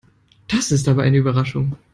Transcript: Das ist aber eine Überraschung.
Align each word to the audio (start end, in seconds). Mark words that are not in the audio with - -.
Das 0.47 0.71
ist 0.71 0.87
aber 0.87 1.03
eine 1.03 1.17
Überraschung. 1.17 1.75